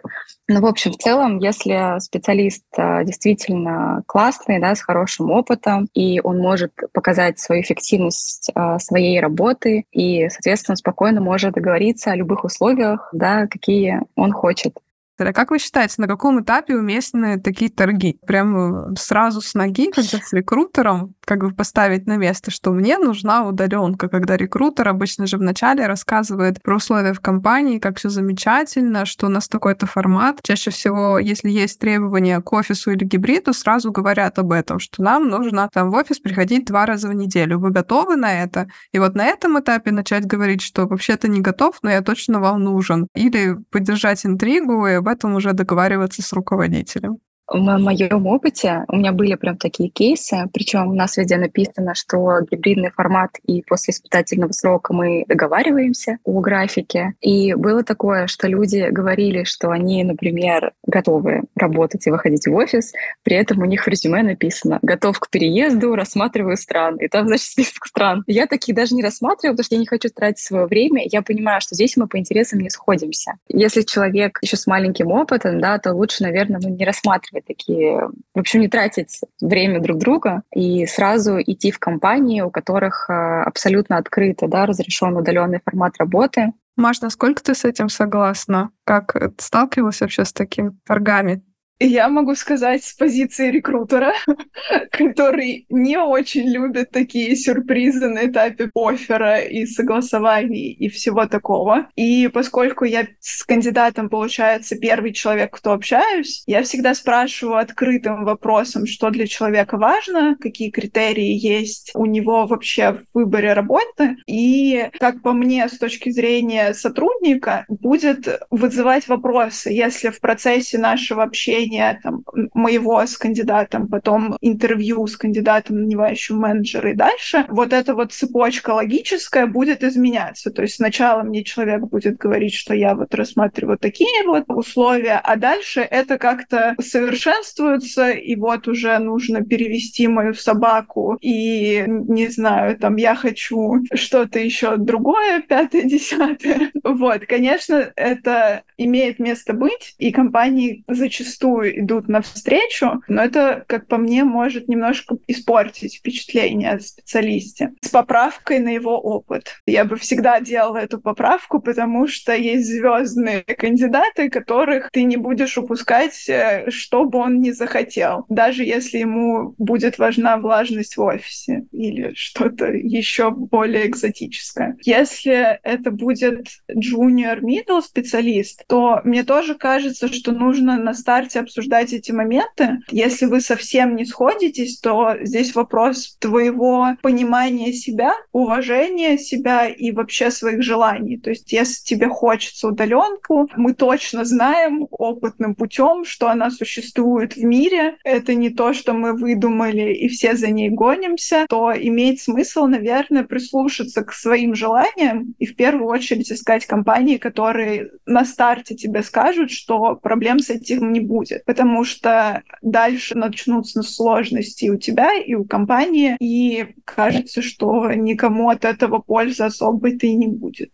Но, 0.49 0.61
в 0.61 0.67
общем, 0.67 0.93
в 0.93 0.97
целом, 0.97 1.39
если 1.39 1.99
специалист 2.01 2.65
а, 2.79 3.05
действительно 3.05 4.03
классный, 4.07 4.59
да, 4.59 4.75
с 4.75 4.81
хорошим 4.81 5.31
опытом, 5.31 5.89
и 5.93 6.21
он 6.25 6.39
может 6.39 6.73
показать 6.93 7.39
свою 7.39 7.61
эффективность 7.61 7.96
эффективность 7.97 8.51
а, 8.55 8.79
своей 8.79 9.21
работы 9.21 9.85
и, 9.93 10.29
соответственно, 10.29 10.77
спокойно 10.77 11.21
может 11.21 11.55
договориться 11.55 12.11
о 12.11 12.17
любых 12.17 12.45
условиях, 12.45 13.09
да, 13.13 13.47
какие 13.47 14.01
он 14.15 14.33
хочет. 14.33 14.79
А 15.19 15.33
как 15.33 15.51
вы 15.51 15.59
считаете, 15.59 15.95
на 15.99 16.09
каком 16.09 16.43
этапе 16.43 16.77
уместны 16.77 17.41
такие 17.41 17.71
торги? 17.71 18.19
Прям 18.27 18.93
э, 18.93 18.95
сразу 18.99 19.41
с 19.41 19.55
ноги, 19.55 19.91
когда 19.91 20.19
с 20.19 20.33
рекрутером, 20.35 21.15
как 21.27 21.41
бы 21.41 21.51
поставить 21.51 22.07
на 22.07 22.17
место, 22.17 22.51
что 22.51 22.71
мне 22.71 22.99
нужна 22.99 23.47
удаленка, 23.47 24.09
когда 24.09 24.37
рекрутер 24.37 24.89
обычно 24.89 25.27
же 25.27 25.37
вначале 25.37 25.87
рассказывает 25.87 26.63
про 26.63 26.77
условия 26.77 27.13
в 27.13 27.21
компании, 27.21 27.81
как 27.81 27.99
все 27.99 28.09
замечательно, 28.09 29.05
что 29.05 29.27
у 29.27 29.29
нас 29.29 29.49
такой-то 29.49 29.87
формат. 29.87 30.39
Чаще 30.43 30.71
всего, 30.71 31.19
если 31.19 31.51
есть 31.51 31.81
требования 31.81 32.41
к 32.41 32.53
офису 32.53 32.93
или 32.93 33.05
гибриду, 33.05 33.53
сразу 33.53 33.91
говорят 33.91 34.39
об 34.39 34.53
этом, 34.53 34.79
что 34.79 35.03
нам 35.03 35.29
нужно 35.29 35.69
там 35.73 35.91
в 35.91 35.95
офис 35.95 36.21
приходить 36.21 36.67
два 36.67 36.87
раза 36.87 37.09
в 37.09 37.13
неделю. 37.13 37.59
Вы 37.59 37.71
готовы 37.71 38.17
на 38.17 38.43
это? 38.43 38.69
И 38.93 38.99
вот 39.01 39.17
на 39.17 39.27
этом 39.27 39.59
этапе 39.59 39.91
начать 39.91 40.27
говорить, 40.27 40.63
что 40.63 40.87
вообще-то 40.87 41.27
не 41.27 41.41
готов, 41.41 41.79
но 41.83 41.91
я 41.91 42.03
точно 42.03 42.39
вам 42.39 42.63
нужен. 42.63 43.09
Или 43.15 43.57
поддержать 43.71 44.25
интригу 44.25 44.87
и 44.87 44.93
об 44.93 45.09
этом 45.09 45.35
уже 45.35 45.53
договариваться 45.53 46.23
с 46.23 46.33
руководителем. 46.33 47.19
В 47.49 47.79
моем 47.79 48.27
опыте 48.27 48.85
у 48.89 48.97
меня 48.97 49.13
были 49.13 49.35
прям 49.37 49.57
такие 49.57 49.89
кейсы, 49.89 50.37
причем 50.53 50.89
у 50.89 50.95
нас 50.95 51.17
везде 51.17 51.37
написано, 51.37 51.95
что 51.95 52.41
гибридный 52.51 52.91
формат 52.91 53.31
и 53.45 53.63
после 53.63 53.93
испытательного 53.93 54.51
срока 54.51 54.93
мы 54.93 55.25
договариваемся 55.29 56.19
о 56.25 56.41
графике. 56.41 57.15
И 57.21 57.55
было 57.55 57.85
такое, 57.85 58.27
что 58.27 58.49
люди 58.49 58.89
говорили, 58.91 59.45
что 59.45 59.71
они, 59.71 60.03
например, 60.03 60.73
готовы 60.87 61.43
работать 61.55 62.07
и 62.07 62.11
выходить 62.11 62.47
в 62.47 62.55
офис, 62.55 62.93
при 63.23 63.37
этом 63.37 63.61
у 63.61 63.65
них 63.65 63.85
в 63.85 63.89
резюме 63.89 64.23
написано 64.25 64.81
«готов 64.83 65.21
к 65.21 65.31
переезду, 65.31 65.95
рассматриваю 65.95 66.57
стран». 66.57 66.97
И 66.97 67.07
там, 67.07 67.29
значит, 67.29 67.47
список 67.47 67.87
стран. 67.87 68.25
Я 68.27 68.47
такие 68.47 68.75
даже 68.75 68.95
не 68.95 69.03
рассматриваю, 69.03 69.55
потому 69.55 69.65
что 69.65 69.75
я 69.77 69.81
не 69.81 69.87
хочу 69.87 70.09
тратить 70.09 70.41
свое 70.41 70.67
время. 70.67 71.03
Я 71.05 71.23
понимаю, 71.23 71.61
что 71.61 71.77
здесь 71.77 71.97
мы 71.97 72.09
по 72.09 72.19
интересам 72.19 72.59
не 72.59 72.71
сходимся. 72.71 73.35
Если 73.49 73.83
человек 73.83 74.39
еще 74.43 74.57
с 74.57 74.67
маленьким 74.67 75.13
опытом, 75.13 75.61
да, 75.61 75.79
то 75.79 75.95
лучше, 75.95 76.25
наверное, 76.25 76.61
ну, 76.61 76.71
не 76.71 76.85
рассматривать 76.85 77.36
такие... 77.41 78.09
В 78.35 78.39
общем, 78.39 78.61
не 78.61 78.69
тратить 78.69 79.21
время 79.41 79.81
друг 79.81 79.99
друга 79.99 80.43
и 80.55 80.87
сразу 80.87 81.41
идти 81.41 81.71
в 81.71 81.79
компании, 81.79 82.41
у 82.41 82.51
которых 82.51 83.09
э, 83.09 83.13
абсолютно 83.13 83.99
открыто, 83.99 84.49
да, 84.49 84.67
разрешен 84.67 85.17
удаленный 85.17 85.61
формат 85.65 85.95
работы. 85.99 86.53
Маш, 86.77 87.01
насколько 87.01 87.43
ты 87.43 87.55
с 87.55 87.65
этим 87.65 87.89
согласна? 87.89 88.71
Как 88.85 89.33
сталкивалась 89.39 90.01
вообще 90.01 90.25
с 90.25 90.33
такими 90.33 90.73
торгами? 90.87 91.43
Я 91.79 92.09
могу 92.09 92.35
сказать 92.35 92.85
с 92.85 92.95
позиции 92.95 93.51
рекрутера, 93.51 94.15
который 94.91 95.67
не 95.69 95.99
очень 95.99 96.49
любит 96.49 96.91
такие 96.91 97.37
сюрпризы 97.37 98.09
на 98.09 98.27
этапе 98.27 98.71
оффера 98.75 99.41
и 99.41 99.67
согласований 99.67 100.73
и 100.73 100.89
всего 100.89 101.27
такого. 101.27 101.89
И 101.95 102.29
поскольку 102.29 102.87
я 102.87 103.07
с 103.21 103.45
кандидатом, 103.45 104.09
получается, 104.09 104.77
первый 104.77 105.13
человек, 105.13 105.55
кто 105.55 105.73
общаюсь, 105.73 106.45
я 106.47 106.63
всегда 106.63 106.95
спрашиваю 106.95 107.59
открытым 107.59 108.25
вопросом, 108.25 108.87
что 108.87 109.11
для 109.11 109.27
человека 109.27 109.77
важно, 109.77 110.37
какие 110.41 110.71
критерии 110.71 111.35
есть 111.35 111.91
у 111.95 112.07
него 112.07 112.47
вообще 112.47 112.93
в 112.93 113.05
выборе 113.13 113.53
работы. 113.53 114.17
И, 114.27 114.89
как 114.99 115.21
по 115.21 115.33
мне, 115.33 115.69
с 115.69 115.77
точки 115.77 116.09
зрения 116.09 116.73
сотрудника, 116.73 117.67
будет 117.69 118.41
вызывать 118.51 119.09
вопросы, 119.09 119.69
если 119.71 120.09
в 120.09 120.21
процессе 120.21 120.79
нашего 120.79 121.23
общения 121.23 121.66
обсуждение 121.67 122.01
там, 122.03 122.25
моего 122.55 123.01
с 123.01 123.17
кандидатом, 123.17 123.89
потом 123.89 124.37
интервью 124.41 125.07
с 125.07 125.17
кандидатом, 125.17 125.83
нанимающим 125.83 126.39
менеджера 126.39 126.93
и 126.93 126.95
дальше, 126.95 127.45
вот 127.49 127.73
эта 127.73 127.95
вот 127.95 128.13
цепочка 128.13 128.71
логическая 128.71 129.47
будет 129.47 129.83
изменяться. 129.83 130.51
То 130.51 130.63
есть 130.63 130.77
сначала 130.77 131.23
мне 131.23 131.45
человек 131.45 131.81
будет 131.83 132.17
говорить, 132.17 132.55
что 132.55 132.75
я 132.75 132.95
вот 132.95 133.15
рассматриваю 133.15 133.79
такие 133.79 134.25
вот 134.27 134.45
условия, 134.49 135.21
а 135.23 135.37
дальше 135.37 135.81
это 135.81 136.19
как-то 136.19 136.75
совершенствуется, 136.81 138.11
и 138.11 138.37
вот 138.37 138.69
уже 138.69 138.99
нужно 138.99 139.43
перевести 139.43 140.09
мою 140.09 140.35
собаку, 140.35 141.19
и, 141.21 141.85
не 141.87 142.29
знаю, 142.29 142.77
там, 142.79 142.97
я 142.97 143.15
хочу 143.15 143.85
что-то 143.95 144.39
еще 144.39 144.77
другое, 144.77 145.43
пятое, 145.43 145.83
десятое. 145.83 146.71
Вот, 146.83 147.27
конечно, 147.27 147.93
это 147.97 148.63
имеет 148.79 149.19
место 149.19 149.53
быть, 149.53 149.95
и 149.99 150.13
компании 150.13 150.85
зачастую 150.89 151.56
идут 151.65 152.09
навстречу, 152.09 153.03
но 153.09 153.23
это, 153.23 153.65
как 153.67 153.87
по 153.87 153.97
мне, 153.97 154.25
может 154.25 154.69
немножко 154.69 155.17
испортить 155.27 155.97
впечатление 155.97 156.73
о 156.73 156.81
специалисте 156.81 157.73
с 157.81 157.89
поправкой 157.89 158.61
на 158.61 158.71
его 158.71 158.99
опыт. 158.99 159.61
Я 159.67 159.85
бы 159.85 159.97
всегда 159.97 160.41
делала 160.41 160.79
эту 160.79 161.01
поправку, 161.01 161.61
потому 161.61 162.07
что 162.07 162.35
есть 162.35 162.67
звездные 162.67 163.43
кандидаты, 163.43 164.29
которых 164.29 164.91
ты 164.91 165.05
не 165.05 165.17
будешь 165.17 165.57
упускать, 165.59 166.29
э, 166.29 166.71
что 166.71 167.05
бы 167.05 167.19
он 167.19 167.41
ни 167.41 167.51
захотел, 167.51 168.25
даже 168.29 168.65
если 168.65 168.99
ему 168.99 169.55
будет 169.59 169.99
важна 169.99 170.37
влажность 170.37 170.97
в 170.97 171.03
офисе 171.03 171.65
или 171.73 172.13
что-то 172.15 172.67
еще 172.67 173.31
более 173.31 173.87
экзотическое. 173.87 174.77
Если 174.83 175.59
это 175.63 175.91
будет 175.91 176.47
junior 176.71 177.41
middle 177.41 177.83
специалист, 177.83 178.65
то 178.67 179.01
мне 179.05 179.25
тоже 179.25 179.55
кажется, 179.55 180.13
что 180.13 180.33
нужно 180.33 180.77
на 180.77 180.95
старте 180.95 181.41
обсуждать 181.47 181.93
эти 181.93 182.13
моменты. 182.13 182.79
Если 182.91 183.27
вы 183.27 183.41
совсем 183.41 183.97
не 183.97 184.05
сходитесь, 184.05 184.79
то 184.81 185.15
здесь 185.23 185.55
вопрос 185.55 186.17
твоего 186.19 186.89
понимания 187.03 187.73
себя, 187.73 188.13
уважения 188.33 189.17
себя 189.17 189.67
и 189.69 189.93
вообще 189.93 190.31
своих 190.31 190.63
желаний. 190.63 191.19
То 191.19 191.31
есть 191.31 191.53
если 191.53 191.85
тебе 191.85 192.09
хочется 192.09 192.69
удаленку, 192.69 193.49
мы 193.57 193.75
точно 193.75 194.25
знаем 194.25 194.87
опытным 194.91 195.55
путем, 195.55 196.05
что 196.05 196.29
она 196.29 196.51
существует 196.51 197.37
в 197.37 197.45
мире. 197.45 197.97
Это 198.05 198.35
не 198.35 198.51
то, 198.51 198.73
что 198.73 198.93
мы 198.93 199.13
выдумали 199.13 199.95
и 199.95 200.09
все 200.09 200.37
за 200.37 200.51
ней 200.51 200.71
гонимся, 200.71 201.47
то 201.49 201.73
имеет 201.73 202.21
смысл, 202.21 202.67
наверное, 202.67 203.25
прислушаться 203.25 204.03
к 204.03 204.13
своим 204.13 204.55
желаниям 204.55 205.35
и 205.39 205.47
в 205.47 205.55
первую 205.55 205.87
очередь 205.87 206.33
искать 206.33 206.67
компании, 206.67 207.19
которые 207.19 207.91
на 208.05 208.25
старте 208.25 208.75
тебе 208.75 209.03
скажут, 209.03 209.51
что 209.51 209.97
проблем 209.97 210.41
с 210.41 210.51
этим 210.51 210.93
не 210.93 211.01
будет 211.01 211.36
будет, 211.37 211.45
потому 211.45 211.85
что 211.85 212.43
дальше 212.63 213.17
начнутся 213.17 213.83
сложности 213.83 214.69
у 214.69 214.77
тебя, 214.77 215.15
и 215.15 215.35
у 215.35 215.45
компании, 215.45 216.17
и 216.21 216.75
кажется, 216.85 217.43
что 217.43 217.93
никому 217.93 218.49
от 218.49 218.65
этого 218.65 218.99
пользы 218.99 219.45
особой-то 219.45 220.07
и 220.07 220.15
не 220.15 220.29
будет. 220.29 220.71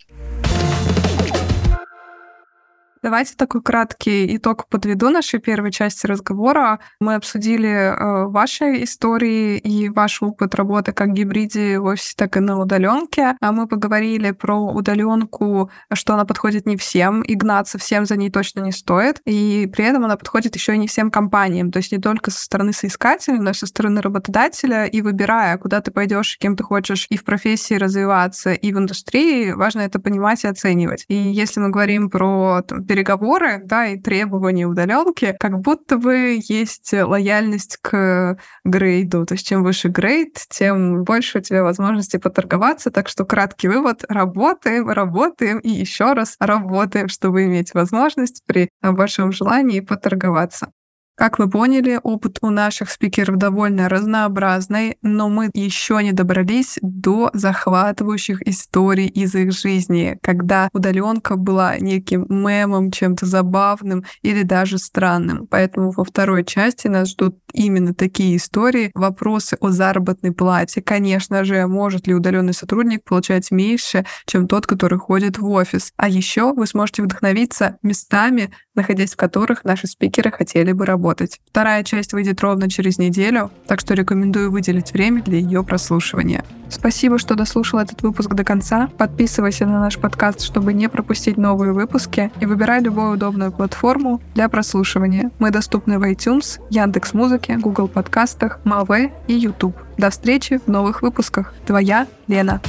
Давайте 3.02 3.34
такой 3.34 3.62
краткий 3.62 4.36
итог 4.36 4.68
подведу 4.68 5.10
нашей 5.10 5.40
первой 5.40 5.72
части 5.72 6.06
разговора. 6.06 6.78
Мы 7.00 7.16
обсудили 7.16 7.68
э, 7.68 8.26
ваши 8.28 8.84
истории 8.84 9.58
и 9.58 9.88
ваш 9.88 10.22
опыт 10.22 10.54
работы 10.54 10.92
как 10.92 11.12
гибриде 11.12 11.80
в 11.80 11.86
офисе, 11.86 12.14
так 12.16 12.36
и 12.36 12.40
на 12.40 12.60
удаленке. 12.60 13.34
А 13.40 13.50
мы 13.50 13.66
поговорили 13.66 14.30
про 14.30 14.54
удаленку, 14.54 15.68
что 15.92 16.14
она 16.14 16.24
подходит 16.24 16.64
не 16.64 16.76
всем, 16.76 17.22
и 17.22 17.34
гнаться 17.34 17.76
всем 17.76 18.06
за 18.06 18.16
ней 18.16 18.30
точно 18.30 18.60
не 18.60 18.70
стоит. 18.70 19.20
И 19.26 19.68
при 19.72 19.84
этом 19.84 20.04
она 20.04 20.16
подходит 20.16 20.54
еще 20.54 20.76
и 20.76 20.78
не 20.78 20.86
всем 20.86 21.10
компаниям. 21.10 21.72
То 21.72 21.78
есть 21.78 21.90
не 21.90 21.98
только 21.98 22.30
со 22.30 22.44
стороны 22.44 22.72
соискателя, 22.72 23.40
но 23.40 23.50
и 23.50 23.54
со 23.54 23.66
стороны 23.66 24.00
работодателя. 24.00 24.84
И 24.84 25.02
выбирая, 25.02 25.58
куда 25.58 25.80
ты 25.80 25.90
пойдешь, 25.90 26.38
кем 26.38 26.54
ты 26.54 26.62
хочешь 26.62 27.08
и 27.10 27.16
в 27.16 27.24
профессии 27.24 27.74
развиваться, 27.74 28.52
и 28.52 28.72
в 28.72 28.78
индустрии, 28.78 29.50
важно 29.50 29.80
это 29.80 29.98
понимать 29.98 30.44
и 30.44 30.46
оценивать. 30.46 31.04
И 31.08 31.16
если 31.16 31.58
мы 31.58 31.70
говорим 31.70 32.08
про 32.08 32.62
там, 32.62 32.84
переговоры, 32.92 33.62
да, 33.64 33.86
и 33.86 33.98
требования 33.98 34.66
удаленки, 34.66 35.34
как 35.40 35.60
будто 35.60 35.96
бы 35.96 36.38
есть 36.46 36.92
лояльность 36.92 37.78
к 37.80 38.36
грейду. 38.64 39.24
То 39.24 39.32
есть 39.32 39.46
чем 39.46 39.62
выше 39.62 39.88
грейд, 39.88 40.36
тем 40.50 41.02
больше 41.04 41.38
у 41.38 41.40
тебя 41.40 41.62
возможности 41.62 42.18
поторговаться. 42.18 42.90
Так 42.90 43.08
что 43.08 43.24
краткий 43.24 43.68
вывод— 43.68 44.04
работаем, 44.10 44.90
работаем 44.90 45.58
и 45.60 45.70
еще 45.70 46.12
раз 46.12 46.36
работаем, 46.38 47.08
чтобы 47.08 47.44
иметь 47.44 47.72
возможность 47.72 48.42
при 48.44 48.68
большом 48.82 49.32
желании 49.32 49.80
поторговаться. 49.80 50.70
Как 51.14 51.38
вы 51.38 51.48
поняли, 51.48 52.00
опыт 52.02 52.38
у 52.40 52.48
наших 52.48 52.90
спикеров 52.90 53.36
довольно 53.36 53.90
разнообразный, 53.90 54.96
но 55.02 55.28
мы 55.28 55.50
еще 55.52 56.02
не 56.02 56.12
добрались 56.12 56.78
до 56.80 57.30
захватывающих 57.34 58.40
историй 58.48 59.08
из 59.08 59.34
их 59.34 59.52
жизни, 59.52 60.18
когда 60.22 60.70
удаленка 60.72 61.36
была 61.36 61.76
неким 61.78 62.24
мемом, 62.30 62.90
чем-то 62.90 63.26
забавным 63.26 64.04
или 64.22 64.42
даже 64.42 64.78
странным. 64.78 65.46
Поэтому 65.46 65.90
во 65.90 66.02
второй 66.04 66.44
части 66.44 66.88
нас 66.88 67.10
ждут 67.10 67.36
именно 67.52 67.94
такие 67.94 68.36
истории, 68.38 68.90
вопросы 68.94 69.58
о 69.60 69.68
заработной 69.68 70.32
плате. 70.32 70.80
Конечно 70.80 71.44
же, 71.44 71.66
может 71.66 72.06
ли 72.06 72.14
удаленный 72.14 72.54
сотрудник 72.54 73.04
получать 73.04 73.50
меньше, 73.50 74.06
чем 74.26 74.48
тот, 74.48 74.66
который 74.66 74.98
ходит 74.98 75.38
в 75.38 75.46
офис. 75.50 75.92
А 75.98 76.08
еще 76.08 76.54
вы 76.54 76.66
сможете 76.66 77.02
вдохновиться 77.02 77.76
местами, 77.82 78.50
находясь 78.74 79.12
в 79.12 79.16
которых 79.16 79.64
наши 79.64 79.86
спикеры 79.86 80.30
хотели 80.30 80.72
бы 80.72 80.86
работать. 81.02 81.40
Вторая 81.50 81.82
часть 81.82 82.12
выйдет 82.12 82.40
ровно 82.40 82.70
через 82.70 82.98
неделю, 82.98 83.50
так 83.66 83.80
что 83.80 83.94
рекомендую 83.94 84.50
выделить 84.52 84.92
время 84.92 85.22
для 85.22 85.38
ее 85.38 85.64
прослушивания. 85.64 86.44
Спасибо, 86.68 87.18
что 87.18 87.34
дослушал 87.34 87.80
этот 87.80 88.02
выпуск 88.02 88.30
до 88.34 88.44
конца. 88.44 88.88
Подписывайся 88.98 89.66
на 89.66 89.80
наш 89.80 89.98
подкаст, 89.98 90.40
чтобы 90.40 90.72
не 90.72 90.88
пропустить 90.88 91.36
новые 91.36 91.72
выпуски, 91.72 92.30
и 92.40 92.46
выбирай 92.46 92.80
любую 92.80 93.14
удобную 93.14 93.52
платформу 93.52 94.20
для 94.34 94.48
прослушивания. 94.48 95.30
Мы 95.38 95.50
доступны 95.50 95.98
в 95.98 96.02
iTunes, 96.04 96.60
Яндекс.Музыке, 96.70 97.58
Google 97.58 97.88
подкастах, 97.88 98.60
Маве 98.64 99.12
и 99.26 99.34
YouTube. 99.34 99.76
До 99.98 100.08
встречи 100.08 100.60
в 100.64 100.68
новых 100.68 101.02
выпусках. 101.02 101.52
Твоя 101.66 102.06
Лена. 102.28 102.60